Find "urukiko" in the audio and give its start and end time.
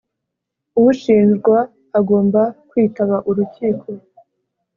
3.29-3.87